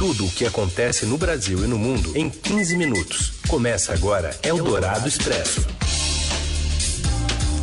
[0.00, 3.34] Tudo o que acontece no Brasil e no mundo em 15 minutos.
[3.46, 5.60] Começa agora Eldorado Expresso.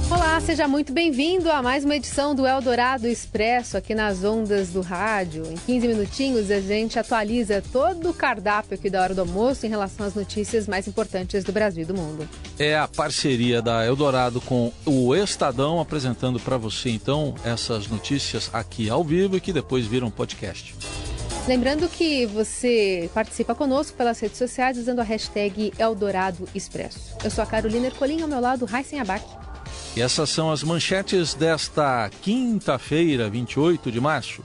[0.07, 4.81] Olá, seja muito bem-vindo a mais uma edição do Eldorado Expresso aqui nas ondas do
[4.81, 5.51] rádio.
[5.51, 9.69] Em 15 minutinhos a gente atualiza todo o cardápio aqui da hora do almoço em
[9.69, 12.29] relação às notícias mais importantes do Brasil e do mundo.
[12.59, 18.91] É a parceria da Eldorado com o Estadão apresentando para você então essas notícias aqui
[18.91, 20.75] ao vivo e que depois viram podcast.
[21.47, 27.15] Lembrando que você participa conosco pelas redes sociais usando a hashtag Eldorado Expresso.
[27.23, 29.23] Eu sou a Carolina Ercolim, ao meu lado, Raíssen Abac.
[29.95, 34.43] E essas são as manchetes desta quinta-feira, 28 de março.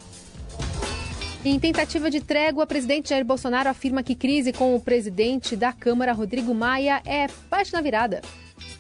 [1.45, 5.73] Em tentativa de trégua, o presidente Jair Bolsonaro afirma que crise com o presidente da
[5.73, 8.23] Câmara, Rodrigo Maia, é página virada.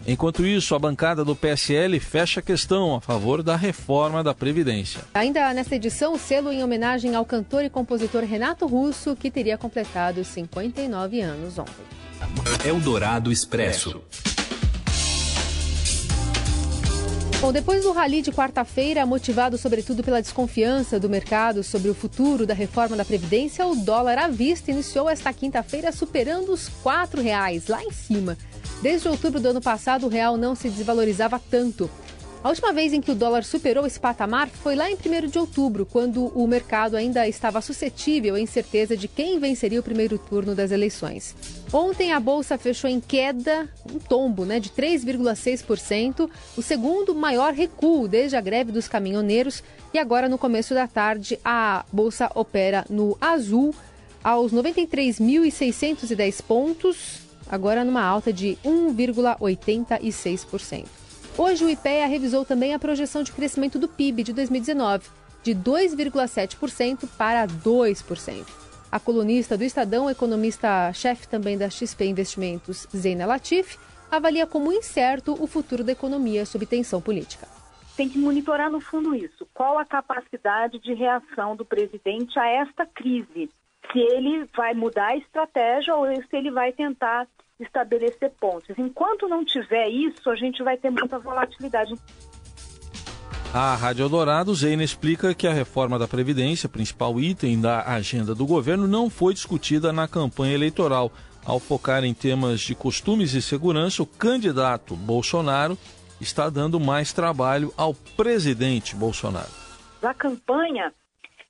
[0.06, 5.00] Enquanto isso, a bancada do PSL fecha a questão a favor da reforma da Previdência.
[5.14, 9.56] Ainda nesta edição, o selo em homenagem ao cantor e compositor Renato Russo, que teria
[9.56, 11.72] completado 59 anos ontem.
[12.64, 14.02] Eldorado Expresso.
[17.42, 22.46] Bom, depois do rally de quarta-feira, motivado sobretudo pela desconfiança do mercado sobre o futuro
[22.46, 27.66] da reforma da Previdência, o dólar à vista iniciou esta quinta-feira superando os R$ reais
[27.66, 28.38] lá em cima.
[28.80, 31.90] Desde outubro do ano passado, o real não se desvalorizava tanto.
[32.44, 35.38] A última vez em que o dólar superou esse patamar foi lá em 1 de
[35.38, 40.52] outubro, quando o mercado ainda estava suscetível à incerteza de quem venceria o primeiro turno
[40.52, 41.36] das eleições.
[41.72, 48.08] Ontem a bolsa fechou em queda, um tombo né, de 3,6%, o segundo maior recuo
[48.08, 49.62] desde a greve dos caminhoneiros.
[49.94, 53.72] E agora, no começo da tarde, a bolsa opera no azul
[54.24, 61.01] aos 93.610 pontos, agora numa alta de 1,86%.
[61.36, 65.08] Hoje o IPEA revisou também a projeção de crescimento do PIB de 2019,
[65.42, 68.46] de 2,7% para 2%.
[68.90, 73.78] A colunista do Estadão, economista-chefe também da XP Investimentos, Zeina Latif,
[74.10, 77.48] avalia como incerto o futuro da economia sob tensão política.
[77.96, 79.48] Tem que monitorar no fundo isso.
[79.54, 83.48] Qual a capacidade de reação do presidente a esta crise?
[83.90, 87.26] Se ele vai mudar a estratégia ou se ele vai tentar
[87.60, 88.76] estabelecer pontes.
[88.78, 91.94] Enquanto não tiver isso, a gente vai ter muita volatilidade.
[93.54, 98.46] A Rádio Eldorado, Zeina explica que a reforma da Previdência, principal item da agenda do
[98.46, 101.12] governo, não foi discutida na campanha eleitoral.
[101.44, 105.76] Ao focar em temas de costumes e segurança, o candidato Bolsonaro
[106.18, 109.50] está dando mais trabalho ao presidente Bolsonaro.
[110.00, 110.92] Na campanha,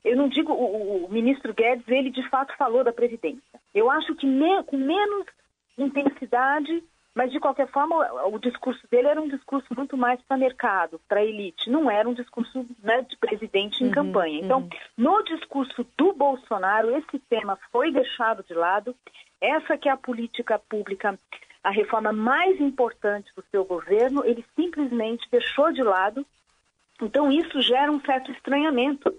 [0.04, 3.40] eu não digo, o, o ministro Guedes, ele de fato falou da Previdência.
[3.72, 5.26] Eu acho que me, com menos
[5.78, 6.82] intensidade,
[7.14, 7.94] mas de qualquer forma
[8.26, 12.14] o, discurso dele era um discurso muito mais para mercado, para elite, não era um
[12.14, 14.40] discurso né, de presidente em uhum, campanha.
[14.40, 14.70] Então, uhum.
[14.96, 18.96] no discurso do Bolsonaro, esse tema foi deixado de lado.
[19.40, 21.18] Essa que é a política pública,
[21.62, 26.24] a reforma mais importante do seu governo, ele simplesmente deixou de lado.
[27.00, 29.14] Então, isso gera um certo estranhamento.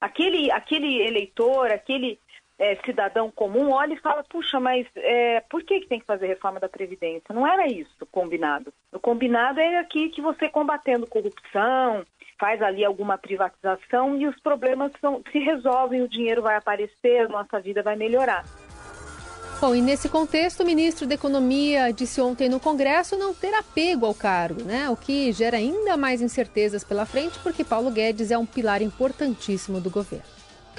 [0.00, 2.18] Aquele, aquele eleitor, aquele
[2.58, 6.26] é, cidadão comum olha e fala, puxa, mas é, por que, que tem que fazer
[6.26, 7.34] reforma da Previdência?
[7.34, 8.72] Não era isso combinado.
[8.92, 12.04] O combinado é aqui que você combatendo corrupção,
[12.38, 17.60] faz ali alguma privatização e os problemas são, se resolvem, o dinheiro vai aparecer, nossa
[17.60, 18.44] vida vai melhorar.
[19.58, 24.04] Bom, e nesse contexto, o ministro da Economia disse ontem no Congresso não ter apego
[24.04, 24.90] ao cargo, né?
[24.90, 29.80] O que gera ainda mais incertezas pela frente, porque Paulo Guedes é um pilar importantíssimo
[29.80, 30.35] do governo.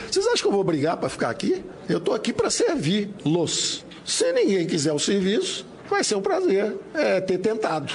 [0.09, 1.63] Vocês acham que eu vou brigar para ficar aqui?
[1.89, 3.85] Eu estou aqui para servir-los.
[4.05, 7.93] Se ninguém quiser o serviço, vai ser um prazer é, ter tentado.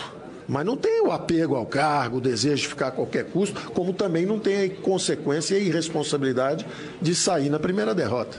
[0.49, 3.93] Mas não tem o apego ao cargo, o desejo de ficar a qualquer custo, como
[3.93, 6.67] também não tem a consequência e a irresponsabilidade
[7.01, 8.39] de sair na primeira derrota.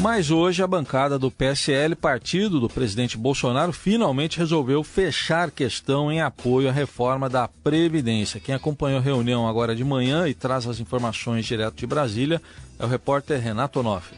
[0.00, 6.22] Mas hoje a bancada do PSL, partido do presidente Bolsonaro, finalmente resolveu fechar questão em
[6.22, 8.40] apoio à reforma da Previdência.
[8.40, 12.40] Quem acompanhou a reunião agora de manhã e traz as informações direto de Brasília
[12.78, 14.16] é o repórter Renato Onofre.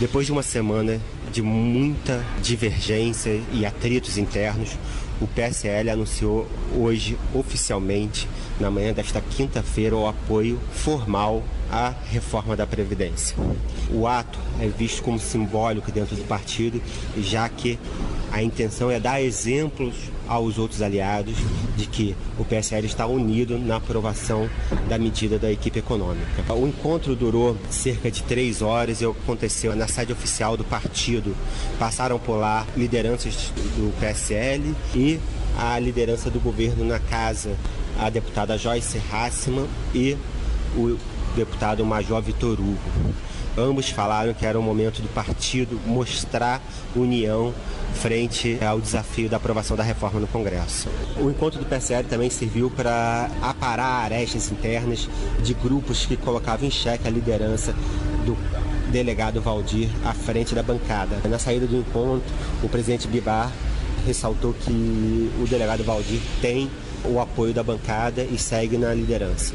[0.00, 1.00] Depois de uma semana
[1.30, 4.76] de muita divergência e atritos internos,
[5.20, 8.26] o PSL anunciou hoje oficialmente,
[8.60, 13.36] na manhã desta quinta-feira, o apoio formal à reforma da Previdência.
[13.90, 16.80] O ato é visto como simbólico dentro do partido,
[17.18, 17.78] já que
[18.30, 19.94] a intenção é dar exemplos
[20.28, 21.34] aos outros aliados
[21.76, 24.48] de que o PSL está unido na aprovação
[24.88, 26.52] da medida da equipe econômica.
[26.54, 31.34] O encontro durou cerca de três horas e aconteceu na sede oficial do partido.
[31.78, 35.18] Passaram por lá lideranças do PSL e
[35.58, 37.56] a liderança do governo na casa,
[37.98, 40.16] a deputada Joyce Hassman e
[40.76, 40.96] o
[41.34, 42.78] deputado Major Vitor Hugo.
[43.58, 46.62] Ambos falaram que era o momento do partido mostrar
[46.94, 47.52] união
[47.94, 50.88] frente ao desafio da aprovação da reforma no Congresso.
[51.18, 55.08] O encontro do PSL também serviu para aparar arestas internas
[55.42, 57.74] de grupos que colocavam em xeque a liderança
[58.24, 58.36] do
[58.90, 61.20] delegado Valdir à frente da bancada.
[61.28, 62.32] Na saída do encontro,
[62.62, 63.50] o presidente Bibar
[64.04, 66.70] ressaltou que o delegado Valdir tem
[67.04, 69.54] o apoio da bancada e segue na liderança.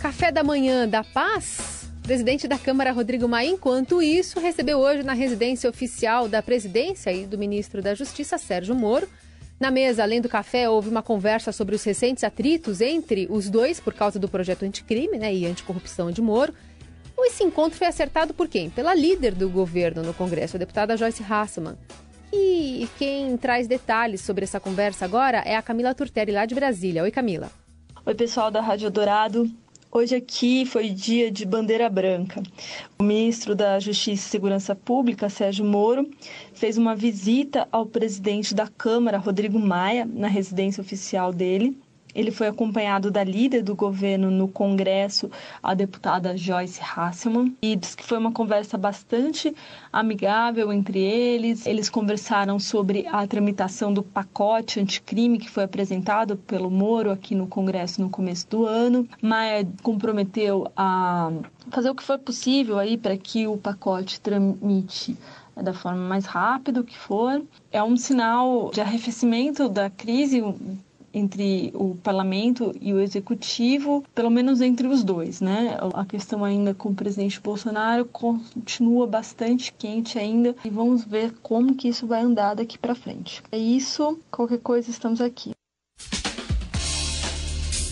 [0.00, 1.88] Café da manhã da paz?
[2.02, 7.26] Presidente da Câmara, Rodrigo Maia, enquanto isso, recebeu hoje na residência oficial da presidência e
[7.26, 9.08] do ministro da Justiça, Sérgio Moro.
[9.60, 13.78] Na mesa, além do café, houve uma conversa sobre os recentes atritos entre os dois
[13.78, 16.52] por causa do projeto anticrime né, e anticorrupção de Moro.
[17.24, 18.68] Esse encontro foi acertado por quem?
[18.68, 21.76] Pela líder do governo no Congresso, a deputada Joyce Hasselman.
[22.32, 27.02] E quem traz detalhes sobre essa conversa agora é a Camila Turtelli, lá de Brasília.
[27.02, 27.50] Oi, Camila.
[28.06, 29.50] Oi, pessoal da Rádio Dourado.
[29.90, 32.42] Hoje aqui foi dia de bandeira branca.
[32.98, 36.08] O ministro da Justiça e Segurança Pública, Sérgio Moro,
[36.54, 41.76] fez uma visita ao presidente da Câmara, Rodrigo Maia, na residência oficial dele.
[42.14, 45.30] Ele foi acompanhado da líder do governo no Congresso,
[45.62, 49.54] a deputada Joyce Hasselman, e diz que foi uma conversa bastante
[49.92, 51.66] amigável entre eles.
[51.66, 57.46] Eles conversaram sobre a tramitação do pacote anticrime que foi apresentado pelo Moro aqui no
[57.46, 59.08] Congresso no começo do ano.
[59.20, 61.30] Maia comprometeu a
[61.70, 65.16] fazer o que for possível aí para que o pacote tramite
[65.60, 67.42] da forma mais rápida que for.
[67.70, 70.42] É um sinal de arrefecimento da crise
[71.12, 75.76] entre o parlamento e o executivo, pelo menos entre os dois, né?
[75.94, 81.74] A questão ainda com o presidente Bolsonaro continua bastante quente ainda e vamos ver como
[81.74, 83.42] que isso vai andar daqui para frente.
[83.50, 85.52] É isso, qualquer coisa estamos aqui.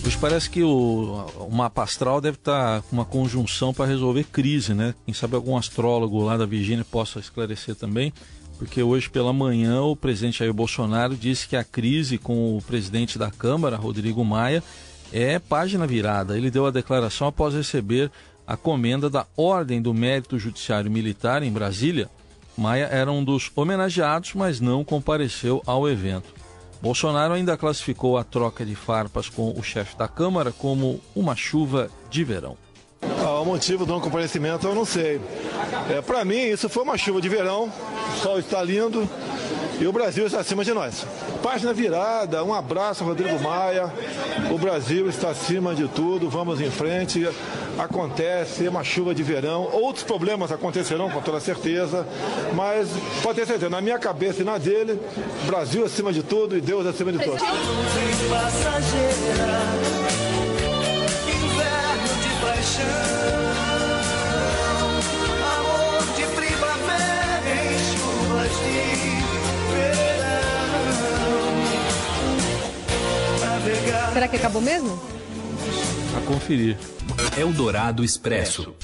[0.03, 4.73] Pois parece que o, o mapa astral deve estar com uma conjunção para resolver crise,
[4.73, 4.95] né?
[5.05, 8.13] Quem sabe algum astrólogo lá da Virgínia possa esclarecer também
[8.61, 13.19] porque hoje pela manhã o presidente Jair Bolsonaro disse que a crise com o presidente
[13.19, 14.63] da Câmara, Rodrigo Maia,
[15.11, 16.37] é página virada.
[16.37, 18.11] Ele deu a declaração após receber
[18.47, 22.11] a comenda da Ordem do Mérito Judiciário Militar em Brasília.
[22.55, 26.35] Maia era um dos homenageados, mas não compareceu ao evento.
[26.83, 31.89] Bolsonaro ainda classificou a troca de farpas com o chefe da Câmara como uma chuva
[32.11, 32.59] de verão.
[33.23, 35.21] Ah, o motivo do não comparecimento eu não sei.
[35.91, 37.71] É, Para mim, isso foi uma chuva de verão,
[38.15, 39.09] o sol está lindo
[39.79, 41.07] e o Brasil está acima de nós.
[41.43, 43.91] Página virada, um abraço, Rodrigo Maia.
[44.51, 47.27] O Brasil está acima de tudo, vamos em frente.
[47.79, 52.07] Acontece uma chuva de verão, outros problemas acontecerão com toda certeza,
[52.55, 52.89] mas
[53.23, 55.01] pode ter certeza, na minha cabeça e na dele,
[55.47, 57.41] Brasil acima de tudo e Deus acima de todos.
[74.13, 75.01] Será que acabou mesmo?
[76.17, 76.77] A conferir.
[77.39, 78.75] Eldorado Expresso.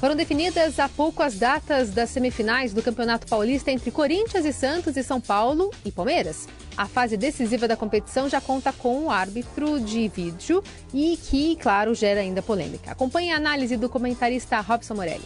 [0.00, 4.96] Foram definidas há pouco as datas das semifinais do Campeonato Paulista entre Corinthians e Santos
[4.96, 6.46] e São Paulo e Palmeiras.
[6.78, 10.62] A fase decisiva da competição já conta com o árbitro de vídeo
[10.94, 12.92] e que, claro, gera ainda polêmica.
[12.92, 15.24] Acompanhe a análise do comentarista Robson Morelli.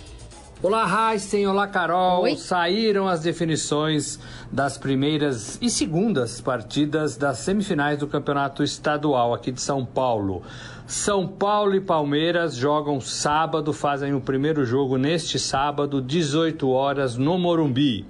[0.62, 1.47] Olá, Heisen.
[1.47, 2.23] Olá, Carol.
[2.23, 2.37] Oi.
[2.37, 4.19] Saíram as definições
[4.50, 10.43] das primeiras e segundas partidas das semifinais do Campeonato Estadual aqui de São Paulo.
[10.87, 17.37] São Paulo e Palmeiras jogam sábado, fazem o primeiro jogo neste sábado, 18 horas, no
[17.37, 18.07] Morumbi.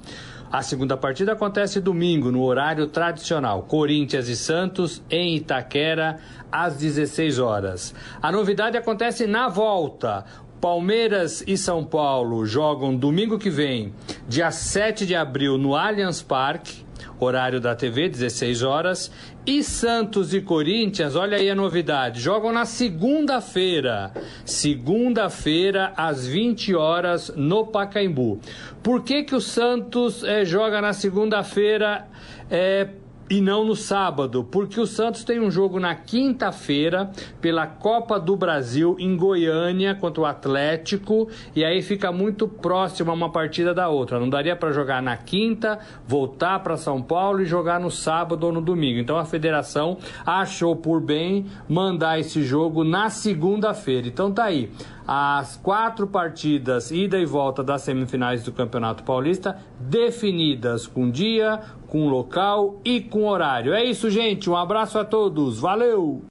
[0.53, 3.63] A segunda partida acontece domingo, no horário tradicional.
[3.63, 6.19] Corinthians e Santos em Itaquera,
[6.53, 7.95] às 16 horas.
[8.21, 10.27] A novidade acontece na volta.
[10.61, 13.95] Palmeiras e São Paulo jogam domingo que vem,
[14.29, 16.85] dia 7 de abril, no Allianz Parque,
[17.19, 19.11] horário da TV, 16 horas.
[19.45, 24.13] E Santos e Corinthians, olha aí a novidade, jogam na segunda-feira.
[24.45, 28.41] Segunda-feira, às 20 horas, no Pacaembu.
[28.83, 32.07] Por que, que o Santos eh, joga na segunda-feira?
[32.51, 32.89] Eh,
[33.33, 37.11] e não no sábado, porque o Santos tem um jogo na quinta-feira
[37.41, 43.33] pela Copa do Brasil em Goiânia contra o Atlético e aí fica muito próximo uma
[43.33, 44.21] partida da outra.
[44.21, 48.53] Não daria para jogar na quinta, voltar para São Paulo e jogar no sábado ou
[48.53, 48.99] no domingo.
[48.99, 49.97] Então a federação
[50.27, 54.09] achou por bem mandar esse jogo na segunda-feira.
[54.09, 54.71] Então tá aí
[55.07, 61.61] as quatro partidas ida e volta das semifinais do Campeonato Paulista definidas com dia,
[61.93, 63.75] com local e com horário.
[63.75, 64.49] É isso, gente.
[64.49, 65.59] Um abraço a todos.
[65.59, 66.23] Valeu!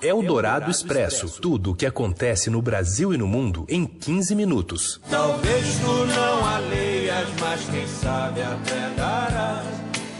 [0.00, 1.40] Eldorado Expresso.
[1.40, 5.00] Tudo o que acontece no Brasil e no mundo em 15 minutos.
[5.10, 9.64] Talvez tu não a leias, mas quem sabe até dará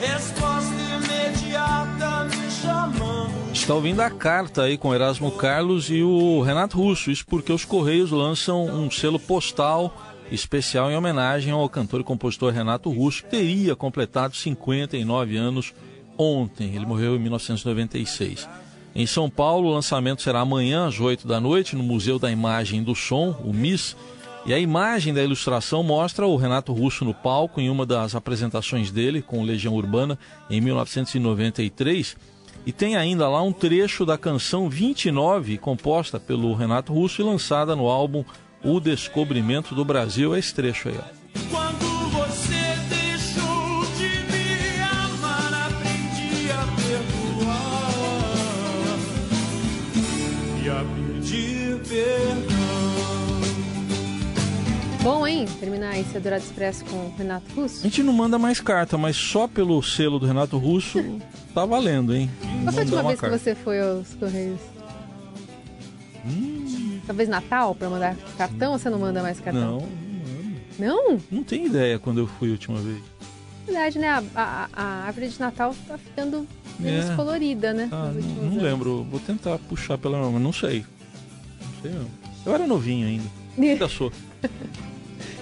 [0.01, 3.53] resposta imediata me chamando.
[3.53, 7.13] Está ouvindo a carta aí com Erasmo Carlos e o Renato Russo.
[7.13, 9.95] Isso porque os Correios lançam um selo postal
[10.31, 15.75] especial em homenagem ao cantor e compositor Renato Russo, que teria completado 59 anos
[16.17, 16.75] ontem.
[16.75, 18.49] Ele morreu em 1996.
[18.95, 22.81] Em São Paulo, o lançamento será amanhã às 8 da noite no Museu da Imagem
[22.81, 23.97] e do Som, o MIS.
[24.47, 28.91] E a imagem da ilustração mostra o Renato Russo no palco em uma das apresentações
[28.91, 30.19] dele com Legião Urbana
[30.49, 32.17] em 1993.
[32.67, 37.77] E tem ainda lá um trecho da canção 29, composta pelo Renato Russo e lançada
[37.77, 38.25] no álbum
[38.63, 40.35] O Descobrimento do Brasil.
[40.35, 41.03] É esse trecho aí, ó.
[41.51, 47.89] Quando você deixou de me amar, aprendi a perdoar
[50.63, 52.59] e a pedir perdão.
[55.03, 55.47] Bom, hein?
[55.61, 57.79] Terminar esse Adorado Expresso com o Renato Russo.
[57.81, 61.03] A gente não manda mais carta, mas só pelo selo do Renato Russo
[61.55, 62.29] tá valendo, hein?
[62.65, 63.39] Qual foi a última vez que carta.
[63.39, 64.61] você foi aos Correios?
[67.09, 69.83] Talvez Natal para mandar cartão ou você não manda mais cartão?
[70.79, 71.19] Não, Não?
[71.31, 72.99] não tenho ideia quando eu fui a última vez.
[73.67, 74.09] Verdade, né?
[74.09, 76.47] A, a- a árvore de Natal tá ficando
[76.79, 77.17] menos É.
[77.17, 77.89] colorida, né?
[77.91, 78.63] Ah, não, não anos.
[78.63, 79.05] lembro.
[79.11, 80.85] Vou tentar puxar pela memória, não sei.
[81.61, 82.07] Não sei não.
[82.47, 83.25] Eu era novinho ainda.
[83.59, 84.13] Ainda sou.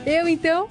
[0.06, 0.68] Eu, então?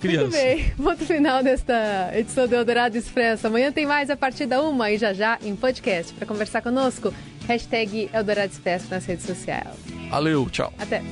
[0.00, 0.22] Criança.
[0.22, 0.70] Muito bem.
[0.76, 3.46] Ponto final desta edição do Eldorado Expresso.
[3.46, 6.12] Amanhã tem mais a partir da uma e já já em podcast.
[6.12, 7.12] Para conversar conosco,
[7.48, 9.74] hashtag Eldorado Expresso nas redes sociais.
[10.10, 10.72] Valeu, tchau.
[10.78, 11.02] Até.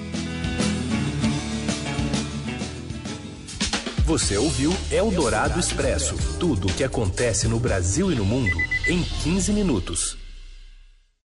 [4.04, 6.14] Você ouviu Eldorado Expresso.
[6.38, 10.25] Tudo o que acontece no Brasil e no mundo em 15 minutos.